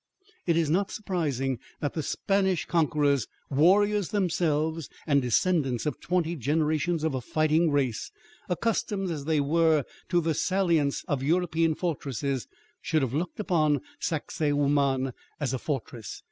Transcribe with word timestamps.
It 0.47 0.57
is 0.57 0.71
not 0.71 0.89
surprising 0.89 1.59
that 1.79 1.93
the 1.93 2.01
Spanish 2.01 2.65
conquerors, 2.65 3.27
warriors 3.51 4.09
themselves 4.09 4.89
and 5.05 5.21
descendants 5.21 5.85
of 5.85 5.99
twenty 5.99 6.35
generations 6.35 7.03
of 7.03 7.13
a 7.13 7.21
fighting 7.21 7.69
race, 7.69 8.11
accustomed 8.49 9.11
as 9.11 9.25
they 9.25 9.39
were 9.39 9.85
to 10.09 10.19
the 10.19 10.33
salients 10.33 11.05
of 11.07 11.21
European 11.21 11.75
fortresses, 11.75 12.47
should 12.81 13.03
have 13.03 13.13
looked 13.13 13.39
upon 13.39 13.81
Sacsahuaman 14.01 15.13
as 15.39 15.53
a 15.53 15.59
fortress. 15.59 16.19